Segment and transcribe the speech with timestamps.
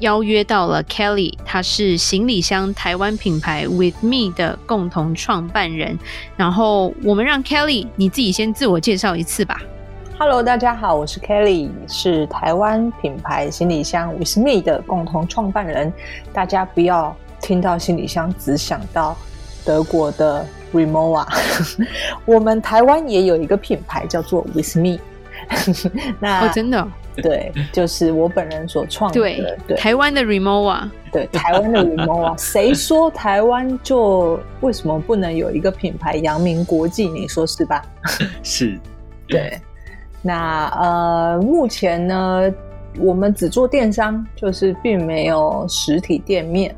[0.00, 5.98] 邀约到了 Kelly，他是行李箱台湾品牌 With Me 的共同创办人。
[6.36, 9.60] 然后我们让 Kelly 你自己先自我介绍一次吧。
[10.18, 15.92] Hello，大家好，我是 Kelly，是台湾品牌行李箱 With Me 的共同创办人。
[16.32, 19.16] 大家不要听到行李箱只想到
[19.64, 21.26] 德国的 Rimowa，
[22.26, 24.98] 我们台湾也有一个品牌叫做 With Me。
[26.20, 26.86] 那哦，真的。
[27.22, 29.20] 对，就是我本人所创的。
[29.20, 37.08] 对，对台湾的 Rimowa，对，台湾的 Rimowa， 谁说台湾就为什么不能有一个品牌扬名国际？
[37.08, 37.82] 你说是吧？
[38.42, 38.78] 是，
[39.26, 39.58] 对。
[40.22, 42.52] 那呃，目前呢，
[42.98, 46.74] 我们只做电商，就是并没有实体店面。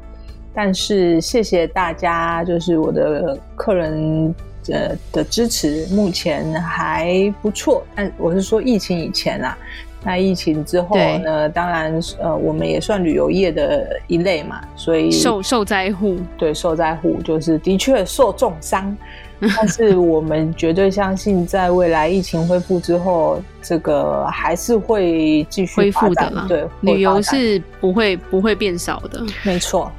[0.54, 4.34] 但是谢谢大家，就是我的客人
[4.68, 7.82] 呃的支持，目前还不错。
[7.96, 9.58] 但我是说疫情以前啊。
[10.04, 11.48] 那疫情之后呢？
[11.48, 18.96] 当然，呃，我们也算旅游业的一类嘛，所以受受灾户，对，受灾户就是的确受重伤。
[19.56, 26.46] 但是我们绝对相信，在未来疫情恢复之后，这个还是会继续恢复的。
[26.46, 29.90] 对，旅游是不会不会变少的，没错。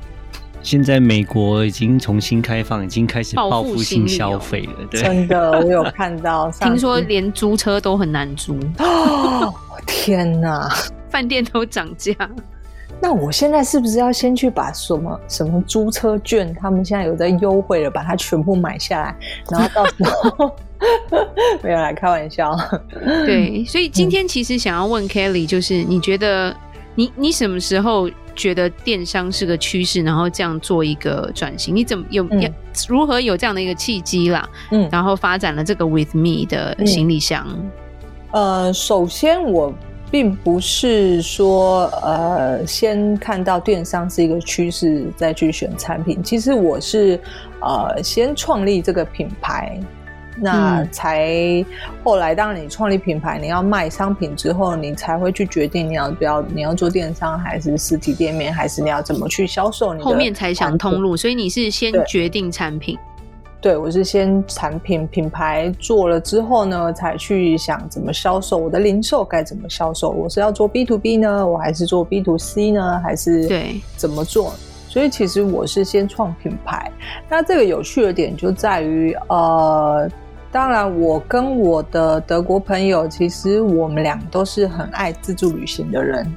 [0.61, 4.87] 现在美国已经重新开放，已经开始报复性消费了。
[4.89, 6.49] 对，真的，我有看到。
[6.61, 8.57] 听说连租车都很难租。
[8.79, 9.53] 哦，
[9.93, 10.67] 天哪！
[11.07, 12.11] 饭店都涨价。
[12.99, 19.15] 那我现在是不是要先去把什么什么租车券，他们现在有在优惠了，把它全部买下来，
[19.51, 20.51] 然后到时候
[21.61, 22.57] 没有来开玩笑。
[23.25, 26.55] 对，所以今天其实想要问 Kelly，就是你觉得
[26.95, 28.09] 你你什么时候？
[28.35, 32.51] 觉得电商是个趋势，然后这样做一个转型，你怎么有、嗯、
[32.89, 34.49] 如何有这样的一个契机啦？
[34.71, 37.45] 嗯，然后发展了这个 With Me 的行李箱。
[37.47, 37.69] 嗯、
[38.33, 39.73] 呃，首先我
[40.11, 47.19] 并不是说呃先看到电商是一个趋势再去选产品，其实我是
[47.61, 49.79] 呃先创立这个品牌。
[50.35, 51.63] 那才
[52.03, 60.05] 后来，当你创立品牌，你要卖商品之后，你才会去决定你要不要，你要做电商还是实体店面，还是你要怎么去销售你的。
[60.05, 62.97] 后面才想通路，所以你是先决定产品。
[63.63, 70.09] 对，我是先产品品牌做了之后呢，才去想怎么销售，我的零售该怎么销售。
[70.09, 74.51] 我是要做 B to B 呢，我还是做 B to C 呢，还是对怎么做？
[74.89, 76.91] 所以其实我是先创品牌。
[77.29, 80.09] 那这个有趣的点就在于，呃。
[80.51, 86.31] 当然，我跟我的德国朋友，其实我们俩都是很爱自助旅行的人。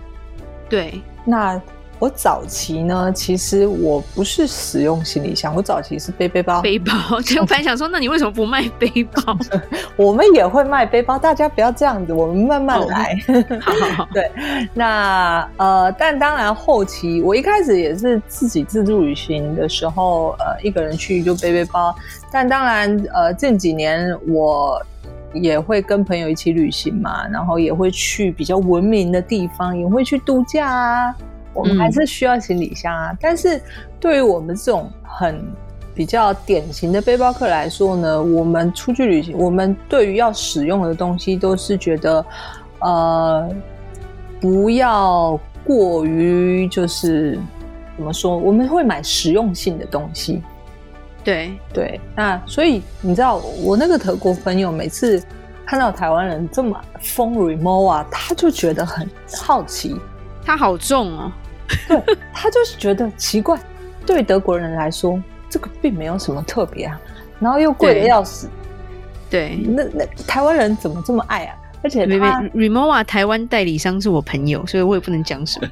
[0.68, 1.60] 对，那。
[1.98, 6.60] 我早期呢，其实我不是使用行李箱，我早期是背背包。
[6.60, 6.92] 背包，
[7.24, 9.36] 就我本来想说，那你为什么不卖背包？
[9.96, 13.16] 我们也会卖背包，大家不要这样子，我们慢慢来。
[13.28, 13.62] Oh.
[13.62, 14.08] 好好好。
[14.12, 14.30] 对，
[14.74, 21.94] 那呃，但当然后期，我一开始也是自己自助旅行的时候，呃，一个人去就背背包。
[22.30, 24.78] 但当然，呃，近几年我
[25.32, 31.14] 也会跟朋友一起旅行嘛，然后也会去比较文明的地方，也会去度假啊。
[31.56, 33.60] 我们还是需要行李箱啊，嗯、但是
[33.98, 35.42] 对于我们这种很
[35.94, 42.24] 比较典型的背包客来说呢，我们出去旅行，我们对于要使用的东西都是觉得，
[42.80, 43.48] 呃，
[44.38, 47.38] 不要过于就是
[47.96, 50.42] 怎么说，我们会买实用性的东西。
[51.24, 55.20] 对对，那所以你知道，我那个德国朋友每次
[55.64, 59.96] 看到台湾人这么疯 Rimowa，他就觉得很好奇，
[60.44, 61.32] 他好重哦。
[61.88, 63.58] 对，他就是觉得奇怪，
[64.04, 67.00] 对德国人来说，这个并没有什么特别啊，
[67.38, 68.48] 然后又贵的要死。
[69.28, 71.56] 对，那那台湾人怎么这么爱啊？
[71.82, 75.68] 而且他 Rimowa 台湾代理商是我朋友，所以我也不能讲什么。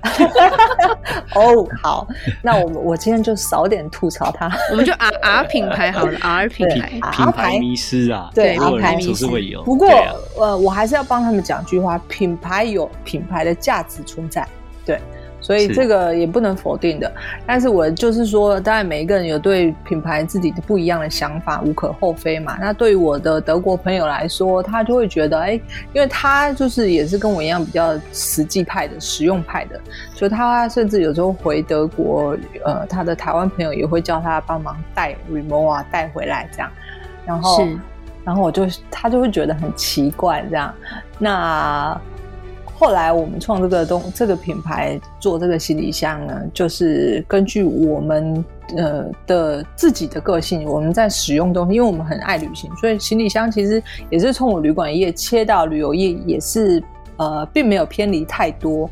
[1.35, 2.07] 哦，好，
[2.41, 9.65] 那我我今天就少点吐槽他， 我们就 R R 品牌好了，R 品牌品牌迷失啊，对品牌迷失会有。
[9.65, 9.89] 不过
[10.37, 14.47] 呃，我还是要帮他们讲句话，品牌有品牌的价值存在，
[14.85, 15.01] 对。
[15.45, 17.13] 所以这个也不能否定的。
[17.45, 22.57] 但是我就是说，当然每一个人有对品牌自己的不一样的想法，无可厚非嘛。
[22.59, 25.61] 那对于我的德国朋友来说，他就会觉得，哎，
[25.93, 29.79] 因为他就是也是跟我一样比较实际派的、实用派的，
[30.15, 36.71] 所以他甚至有时候回德国，呃，他的台湾朋友也会叫他帮忙带 Rimowa 带回来这样。
[37.27, 37.69] 然后，
[38.25, 40.75] 然后我就他就会觉得很奇怪这样。
[41.19, 42.01] 那。
[42.77, 48.45] 后来我们创这个东这个品牌做这个行李箱呢，就是根据我们
[48.77, 56.83] 呃的自己的个性，我们在使用东西，因为我们很爱旅行，所以行李箱其实也是从我旅馆业切到旅游业，也是
[57.17, 58.91] 呃并没有偏离太多。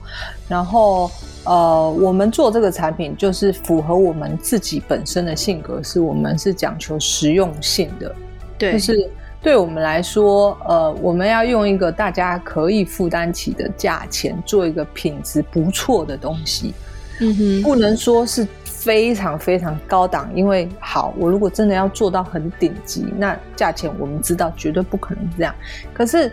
[0.49, 1.11] 然后
[1.45, 8.15] 呃我们做这个产品就是符合我们自己本身的性格，是我们是讲求实用性的，
[8.57, 9.11] 对，就是。
[9.43, 16.73] 对我们来说，呃，我们要用一个大家可以负担起的价钱，做一个品质不错的东西。
[17.21, 25.53] 嗯哼，不能说是非常非常高档，因为好，我如果真的要做到很顶级，那价钱我们知道绝对不可能这样。
[25.93, 26.33] 可是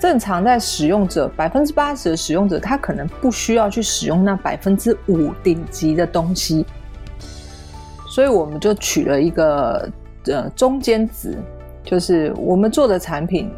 [0.00, 6.66] 正常在使用者百分之八十的使用者，他可能不需要去使用那百分之五顶级的东西，
[8.08, 9.88] 所以我们就取了一个
[10.26, 11.38] 呃中间值。
[11.88, 13.50] 就是我们做的产品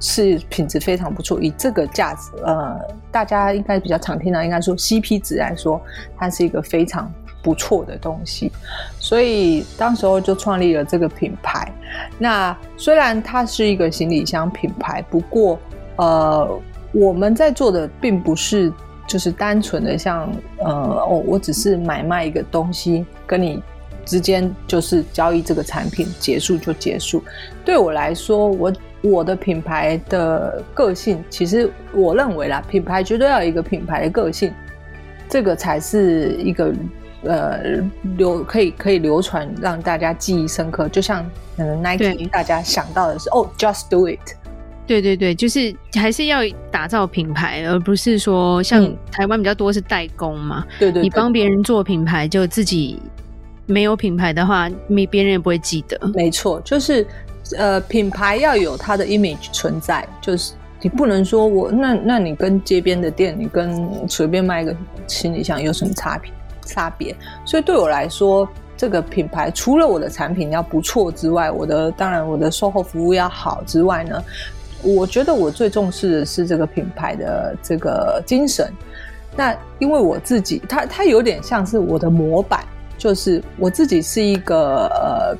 [0.00, 2.78] 是品质非常不错，以这个价值，呃，
[3.10, 5.80] 大家应该比较常听到，应该说 CP 值来说，
[6.14, 7.10] 它是一个非常
[7.42, 8.52] 不错的东西，
[8.98, 11.72] 所以当时候就创立了这个品牌。
[12.18, 15.58] 那虽然它是一个行李箱品牌，不过
[15.96, 16.60] 呃，
[16.92, 18.70] 我们在做的并不是
[19.06, 23.62] 就是单纯的像呃哦，我只是买卖一个东西跟你。
[24.04, 27.22] 之间就是交易这个产品结束就结束。
[27.64, 34.52] 对我来说，我我的品牌的个性，其实我认为啦，品牌绝对要有一个品牌的个性，
[35.28, 36.72] 这个才是一个
[37.22, 37.60] 呃
[38.16, 40.88] 流可以可以流传，让大家记忆深刻。
[40.88, 41.24] 就像
[41.56, 44.18] 可能 Nike，大家想到的是哦，Just Do It。
[44.86, 50.66] 对对对，就是还是要打造品牌，而不是说像台湾比较多是代工嘛。
[50.78, 52.98] 对对，对，你帮别人做品牌就自己。
[53.70, 55.98] 没有品牌的话，没别人也不会记得。
[56.14, 57.06] 没错，就是
[57.56, 60.52] 呃，品牌要有它的 image 存在，就是
[60.82, 64.74] 你不能说我那那你跟街边的店，你跟随便卖一个
[65.06, 66.32] 行李箱有什么差别？
[66.66, 67.14] 差别？
[67.44, 74.22] 所以对我来说，这个品牌除了我的产品要不错之外，我的当然我的售后服务要好之外呢，
[74.82, 78.72] 我觉得我最重视的是这个品牌的这个精神。
[79.36, 82.64] 那因为我自己，它它有点像是我的模板。
[83.00, 85.34] 就是我自己是一个呃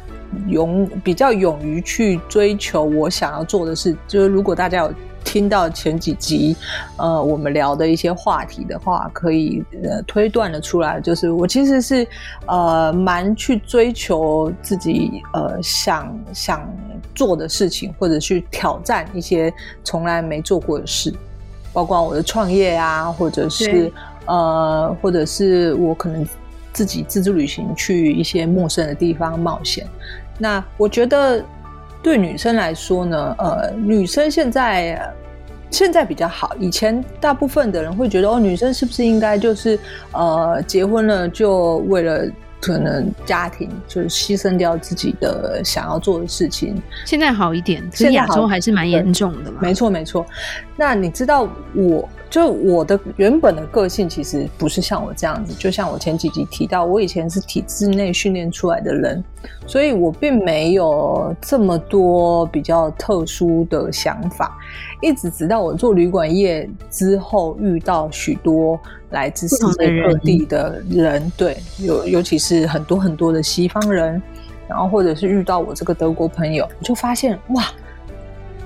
[0.49, 3.95] 勇比较勇于去追求我想要做的事。
[4.09, 6.57] 就是如果大家有听到前几集
[6.97, 12.07] 呃我们聊的一些话题的话，可以呃推断的出来，就是我其实是
[12.47, 16.67] 呃蛮去追求自己呃想想
[17.15, 19.53] 做的事情，或者去挑战一些
[19.85, 21.13] 从来没做过的事，
[21.75, 23.93] 包括我的创业啊，或者是
[24.25, 26.27] 呃或者是我可能。
[26.72, 29.87] 自己自助旅行去一些陌生的地方冒险，
[30.38, 31.44] 那我觉得
[32.02, 35.14] 对女生来说呢，呃，女生现在
[35.70, 39.78] 现在比较好，以前大部分的人会觉得哦，女生是不是应该就是
[40.12, 42.26] 呃结婚了就为了。
[42.62, 46.76] 可能家庭就是牺牲掉自己的想要做的事情。
[47.06, 49.61] 现在好一点，现在亚洲还是蛮严重的嘛。
[49.62, 50.26] 没错，没错。
[50.76, 55.53] 那你知道我，就我的原本的个性其实不是像我这样子。
[55.59, 59.23] 就像我前几集提到，我以前是体制内训练出来的人，
[59.67, 64.56] 所以我并没有这么多比较特殊的想法。
[65.03, 68.81] 一直直到我做旅馆业之后，遇到许多。
[69.10, 74.22] 来自世界各地的人，对，尤尤其是很多很多的西方人，
[74.69, 77.65] 然后或者是遇到我这个德国朋友，我就发现哇，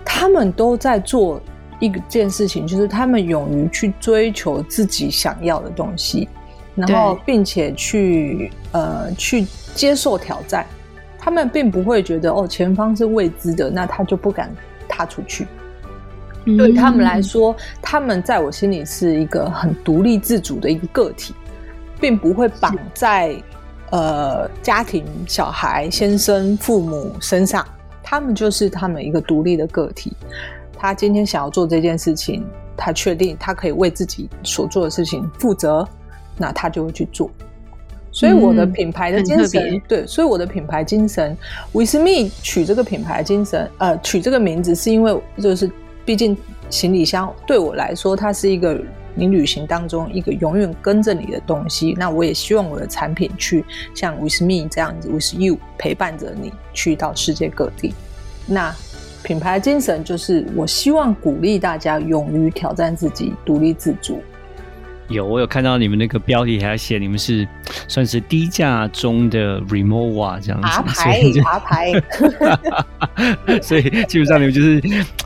[0.04, 1.40] 他们都在做
[1.84, 6.28] 一件事情，就是他们勇于去追求自己想要的东西，
[6.74, 10.66] 然后并且去呃去接受挑战，
[11.18, 14.50] 他们并不会觉得哦前方是未知的，那他就不敢
[14.88, 15.46] 踏出去。
[16.58, 21.34] 对他们来说，他们在我心里是一个很独立自主的一个个体，
[21.98, 23.34] 并不会绑在
[23.90, 27.66] 呃家庭、小孩、先生、父母身上。
[28.02, 30.12] 他们就是他们一个独立的个体。
[30.76, 32.44] 他今天想要做这件事情，
[32.76, 35.86] 他确定他可以为自己所做的事情负责，
[36.36, 37.30] 那他就会去做。
[38.12, 41.36] 所以我的品牌的精神，对，所以我的品牌精神
[41.72, 45.70] ，With Me 取这个品牌精神，呃，取这个名字是因为就是。
[46.06, 46.36] 毕竟
[46.68, 48.78] 行李箱对我来说，它是一个
[49.14, 51.94] 你旅行当中一个永远跟着你的东西。
[51.96, 53.64] 那我也希望我的产品去
[53.94, 57.94] 像 With Me 这样子，With You 陪伴着你去到世界各地。
[58.46, 58.70] 那
[59.24, 64.22] 品牌精神就是我希望鼓励大家勇于挑战自己，独立自主。
[65.08, 67.46] 有，我有看到你们那个标题还写你们是
[67.88, 71.92] 算是低价中的 Remova 这样子，爬牌爬牌，
[73.60, 74.82] 所以基本上你们就是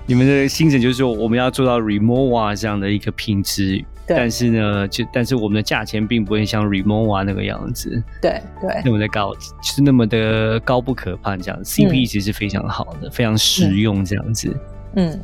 [0.06, 14.48] 你们的精神就是说我们要做到 Remova 这样的一个品质，但是呢，就但是我们的价钱并不会像 Remova 那个样子，对对，那么的高，就是那么的高不可攀这样子，CP 其实是非常好的，嗯、非常实用这样子，
[14.94, 15.10] 嗯。
[15.10, 15.20] 嗯。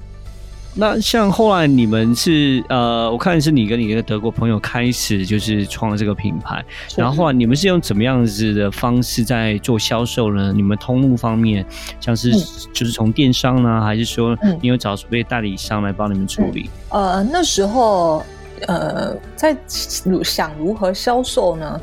[0.76, 6.64] 那像后来你们是呃，我看是你跟你的德国朋友开始就是创了这个品牌，
[6.97, 10.53] 然后后来你们是用怎么样子的方式在做销售呢？
[10.53, 11.64] 你们通路方面，
[12.00, 12.33] 像是
[12.73, 16.69] 就是从电商呢，还是说你有找所谓代理商来帮你们处理？
[16.88, 18.25] 呃，那时候
[18.66, 21.80] 呃，在想如何销售呢？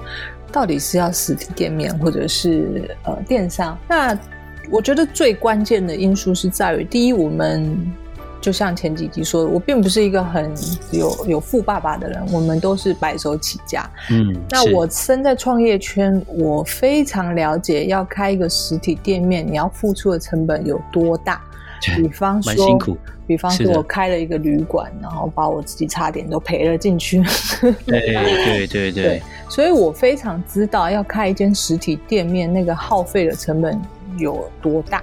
[0.52, 3.78] 到底是要实体店面，或者是呃电商？
[3.88, 4.18] 那
[4.70, 7.94] 我觉得最关键的因素是在于，第一，我们。
[8.42, 10.52] 就像前几集说的，我并不是一个很
[10.90, 13.88] 有有富爸爸的人，我们都是白手起家。
[14.10, 21.40] 嗯，那我身在创业圈，我非常了解要开一个实体店面，你要付出的成本有多大。
[21.98, 22.98] 比方说，辛苦。
[23.28, 27.24] 比方说我开了一个旅馆，然后把我自己差点都赔了进去。
[27.86, 29.22] 对对对对。
[29.48, 33.80] 所以我非常知道要开一间实体店面，那个耗费的成本
[34.18, 35.02] 有多大。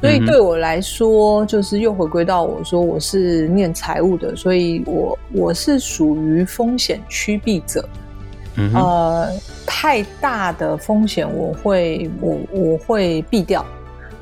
[0.00, 7.86] 所以对我来说，就是又回归到我说我是念财务的，所以我我是属于风险趋避者。
[8.54, 9.28] 嗯，呃，
[9.66, 13.62] 太大的风险我会我我会避掉。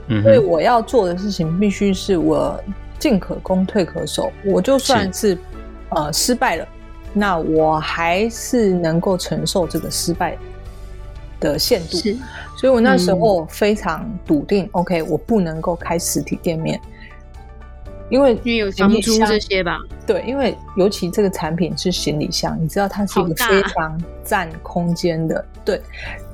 [0.09, 2.59] 嗯，所以我要做的事情必须是我
[2.99, 4.33] 进可攻退可守。
[4.45, 5.39] 我就算是，是
[5.91, 6.67] 呃失败了，
[7.13, 10.37] 那我还是能够承受这个失败
[11.41, 11.97] 的限度。
[11.97, 12.17] 是。
[12.57, 16.81] 所以我那时候非常笃定，嗯，OK，我不能够开实体店面，
[18.09, 19.79] 因为因为有房租这些吧。
[20.07, 25.83] 对，因为尤其这个产品是行李箱，你知道它是一个非常占空间的，对，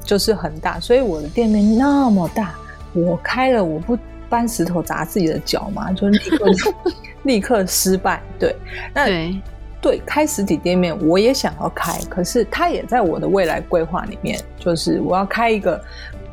[0.05, 0.79] 就是很大。
[0.79, 2.55] 所以我的店面那么大，
[2.93, 6.47] 我开了我不搬石头砸自己的脚嘛，就立刻
[7.25, 8.21] 立刻失败。
[8.39, 8.55] 对，
[8.95, 9.41] 那对。
[9.81, 15.83] 对，开实体店面我也想要开，可是它也在我的未来规划里面，就是我要开一个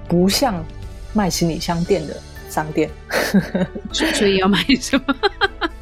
[0.08, 0.64] 不像
[1.14, 2.16] 卖行李箱店的
[2.48, 2.88] 商店。
[3.92, 5.16] 所以要卖什么？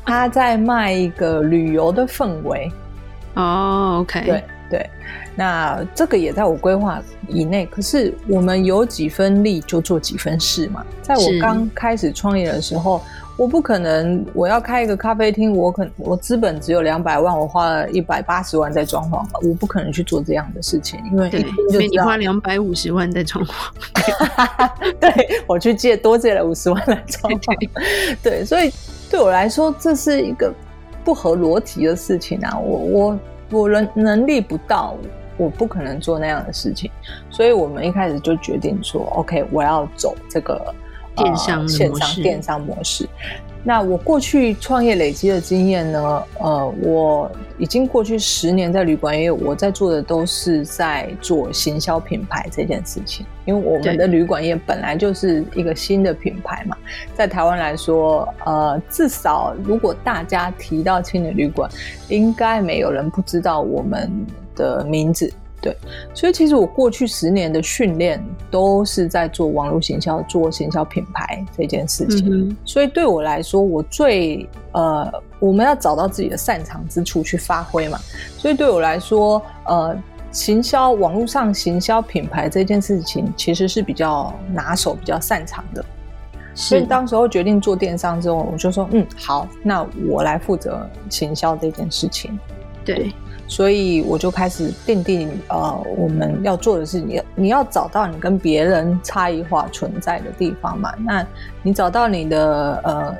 [0.06, 2.72] 他在卖一个旅游的氛围。
[3.34, 4.90] 哦、oh，OK，对对，
[5.36, 7.66] 那这个也在我规划以内。
[7.68, 10.86] 可是我们有几分力就做几分事嘛。
[11.02, 13.02] 在我刚开始创业的时候。
[13.38, 21.30] 我不可能，我要开一个咖啡厅，我可我资本只有两百万，我花了一百八十万在装潢了，我不可能去做这样的事情，因为
[21.70, 25.14] 因为你花两百五十万在装潢， 对，
[25.46, 27.70] 我去借多借了五十万来装潢，
[28.24, 28.74] 对，所以
[29.08, 30.52] 对我来说这是一个
[31.06, 34.96] 不合逻辑的事情啊，我我我能能力不到，
[35.38, 36.92] 我不可能做那样的事情，
[37.30, 40.74] 所以我们一开始就决定说，OK，我要走这个。
[41.18, 43.08] 电商、呃、线上电商模式，
[43.64, 46.24] 那我过去创业累积的经验呢？
[46.40, 53.26] 呃，我已经过去十年在旅馆业，我在做的都是在做行销品牌这件事情。
[53.46, 56.78] 因为我们的旅馆业本来就是一个新的品牌嘛，
[57.16, 61.70] 在台湾来说，呃，至少如果大家提到青年旅馆，
[62.10, 64.12] 应该没有人不知道我们
[64.56, 65.32] 的名字。
[65.60, 65.76] 对，
[66.14, 72.30] 所以其实我过去十年的训练都是在做网络行销、做行销品牌这件事情。
[72.32, 72.58] 嗯。
[72.64, 77.98] 所以对我来说，我最呃，我们要找到自己的擅长之处去发挥嘛。
[78.38, 79.98] 所以对我来说，呃，
[80.32, 85.84] 行销网络上行销品牌这件事情，其实是比较拿手、比较擅长的。
[86.54, 92.38] 所以当时候决定做电商之后，我就说，嗯，好，那我来负责行销这件事情。
[92.86, 93.12] 对。
[93.48, 100.94] 所以我就开始奠定呃，我们要做的是你你要找到你跟别人差异化存在的地方嘛。
[101.00, 101.26] 那
[101.64, 103.16] 你找到你的呃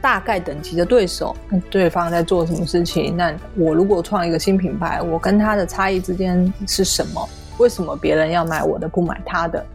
[0.00, 1.34] 大概等级的对手，
[1.68, 3.16] 对方在做什么事情？
[3.16, 7.28] 那我如果创一个新品牌，我跟他的差异之间是什么？
[7.58, 9.66] 为什么别人要买我的不买他的？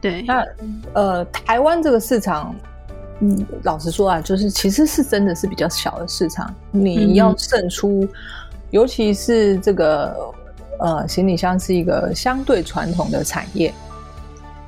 [0.00, 0.44] 对，那
[0.94, 2.52] 呃，台湾这个市场，
[3.20, 8.06] 嗯，老实说啊，就是其实是真的是比较小的市场，你要胜出。
[8.72, 10.16] 嗯尤其是这个
[10.78, 13.72] 呃，行李箱是一个相对传统的产业。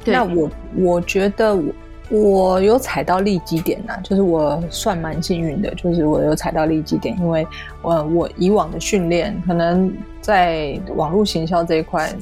[0.04, 1.72] 那我我觉得我
[2.10, 7.46] 我有踩到利基点呐，就是我算蛮幸运的，就是我有踩到利基点，因为
[7.80, 12.14] 我我以往的训练可能在网络行销这一块，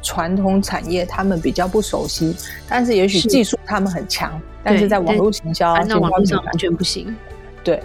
[0.00, 2.34] 传统产业他们比较不熟悉，
[2.68, 7.14] 但是也许技术他们很强，但是在网络行销，那网络上完全不行。
[7.64, 7.82] 对，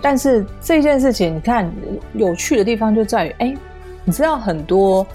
[0.00, 1.70] 但是这件事情，你看
[2.14, 3.56] 有趣的地方就在于，哎，
[4.04, 5.06] 你知道很多。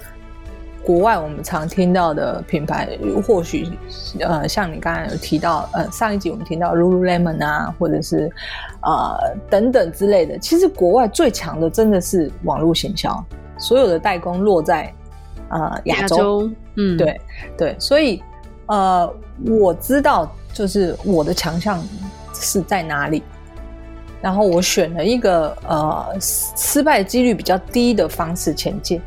[0.86, 2.86] 国外我们常听到的品牌，
[3.26, 3.66] 或许
[4.20, 8.30] 呃，像你刚才有提到，呃，上一集我们听到 Lululemon 啊，或者是
[8.82, 10.38] 呃等等之类的。
[10.38, 13.24] 其实国外最强的真的是网络行销，
[13.56, 14.92] 所有的代工落在
[15.48, 17.20] 呃亚洲，亚洲，嗯，对
[17.56, 18.22] 对，所以
[18.66, 19.10] 呃，
[19.46, 21.82] 我知道就是我的强项
[22.34, 23.22] 是在哪里，
[24.24, 28.98] 然后我选了一个呃失败几率比较低的方式前进。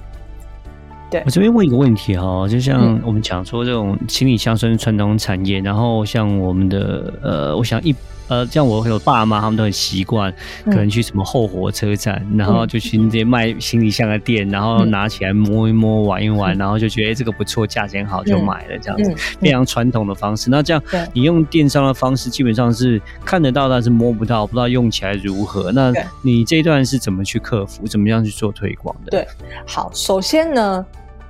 [1.09, 7.95] 对，我这边问一个问题哈，就像我们讲说这种行李箱算是传统产业，然后像我们的呃，我想一
[8.27, 10.34] 呃，像我有爸妈，他们都很习惯，
[10.65, 20.50] 可能去什么后火车站，然后就去那些卖行李箱的店，然后拿起来摸一摸、玩一玩，然后就觉得、欸、这个不错，价钱好就买了，这样子非常传统的方式。
[20.50, 25.72] 那这样你用电商的方式，基本上是看得到，但是摸不到，不知道用起来如何。
[25.72, 27.88] 那你这一段是怎么去克服？
[27.88, 29.12] 怎么样去做推广的？
[29.12, 29.27] 对，
[29.65, 30.86] 好，首先呢。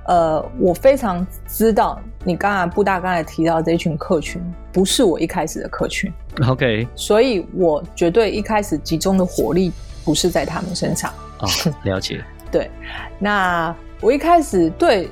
[0.08, 6.12] 呃，我非常知道你刚才布大刚才提到这群客群，不是我一开始的客群。
[6.46, 9.72] OK，所以我绝对一开始集中的火力
[10.04, 11.12] 不是在他们身上。
[11.38, 11.48] 哦，
[11.84, 12.22] 了解。
[12.50, 12.70] 对，
[13.18, 15.08] 那我一开始对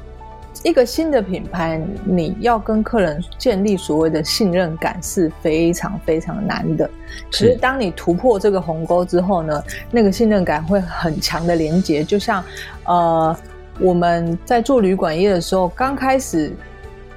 [0.62, 6.90] 一个新的品牌，你要跟客人建立所谓的信任感是非常非常难的。
[7.30, 12.44] 其实当你突破这个鸿沟之后呢，那个信任感会很强的连接，就像
[12.84, 13.36] 呃。
[13.78, 16.50] 我们在做旅馆业的时候，刚开始，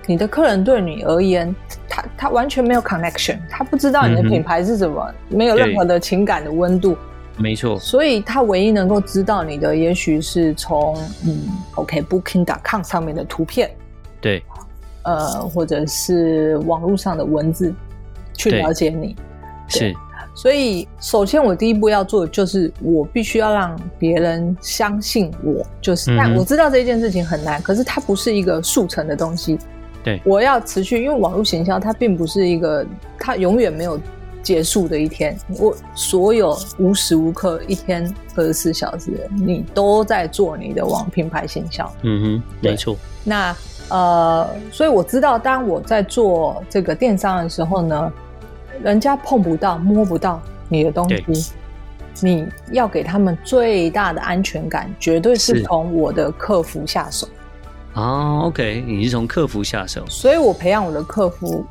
[0.09, 1.55] 你的客人对你而言，
[1.87, 6.97] 他他完全没有 connection，他不知道你的品牌是什么，嗯、没有任何的情感的温度。
[7.37, 7.77] 没错。
[7.77, 10.97] 所以他唯一能够知道你的，也许是从
[11.27, 13.69] 嗯，OK Booking.com 上面的图片，
[14.19, 14.41] 对，
[15.03, 17.71] 呃，或者是网络上的文字
[18.33, 19.15] 去了解你，
[19.67, 19.93] 是。
[20.33, 25.63] 所以，首先我第一步要做的就是，我必须要让别人相信我。
[25.79, 29.59] 就是，但我知道这件事情很难，可是它不是一个速成的东西。
[30.03, 32.85] 对，我要持续，因为网络行销它并不是一个，
[33.19, 33.99] 它永远没有
[34.41, 35.37] 结束的一天。
[35.59, 41.91] 我所有无时无刻，一天二十四小时，你都在做你的网品牌行销。
[42.03, 42.95] 嗯哼，没错。
[43.23, 43.55] 那
[43.89, 48.11] 呃，所以我知道，当我在做这个电商的时候呢。
[48.81, 51.51] 人家碰不到、摸不到你的东西，
[52.21, 57.27] 你要给他们最大的安全感，绝对是从我的客服下手。
[57.95, 61.65] 哦，OK，你是从客服下手，所以我培养我的客服，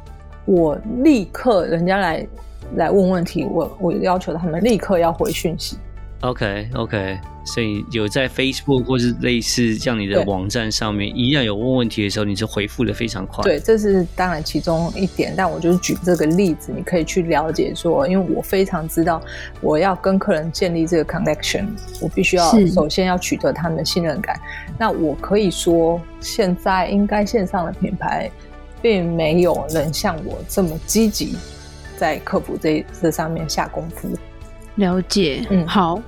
[0.44, 2.26] 我立刻人家来
[2.76, 5.78] 来问问题，我我要求他们立刻要回讯息。
[6.20, 7.18] OK，OK。
[7.44, 13.42] 所以有在 Facebook 或是类似这样你的网站上面，一样有问问题的时候，你是回复的非常快。
[13.42, 19.22] 对，这是当然其中一点，但我就是举这个例子，你可以去了解说，因为我非常知道
[19.62, 21.68] 我要跟客人建立这个 connection，
[22.02, 24.38] 我必须要首先要取得他们的信任感。
[24.76, 28.31] 那我可以说，现在应该线上的品牌
[28.83, 31.35] 并没有人像我这么积极
[31.96, 34.11] 在客服这这上面下功夫。
[34.78, 36.00] 了解，嗯，好。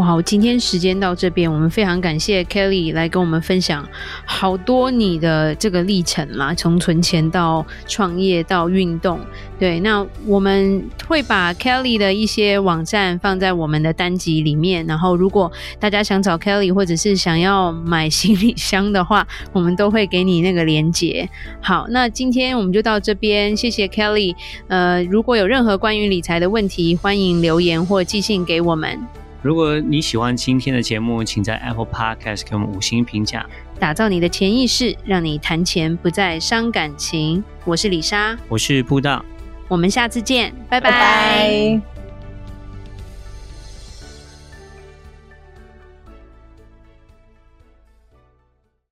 [0.00, 3.86] 哇，今天时间到这边，我们非常感谢 Kelly 来跟我们分享
[4.24, 9.20] 好多你的这个历程啦，从存钱到创业到运动。
[9.58, 21.28] 对，那我们会把 Kelly 的一些网站放在我们的单集里面，然后如果大家想找 Kelly 或者是想要买行李箱的话，我们都会给你那个连结。
[21.60, 24.34] 好，那今天我们就到这边，谢谢 Kelly。
[24.68, 28.98] 呃，如果有任何关于理财的问题，欢迎留言或寄信给我们。
[29.42, 33.44] 如果你喜欢今天的节目，请在 Apple Podcast 给我们五星评价。
[33.78, 37.42] 打造你的潜意识，让你谈钱不再伤感情。
[37.64, 39.24] 我是李莎，我是布道，
[39.68, 40.90] 我们下次见，拜拜。
[40.90, 41.89] 拜拜。